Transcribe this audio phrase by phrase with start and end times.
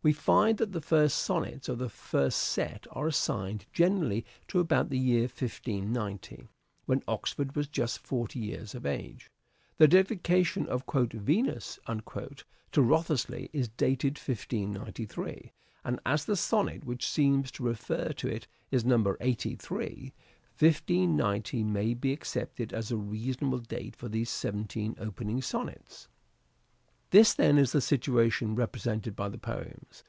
[0.00, 4.90] We find that the first sonnets of the first set are assigned generally to about
[4.90, 6.46] the year 1590,
[6.86, 9.28] when Oxford was just forty years of age.
[9.76, 12.02] The dedication of" Venus" to
[12.80, 15.50] Wriothesley is dated 1593;
[15.82, 20.12] and as the sonnet which seems to refer to it is number 83,
[20.60, 26.06] 1590 may be accepted as a reasonable date for these seventeen opening sonnets.
[27.10, 30.04] This, then, is the situation represented by the poems.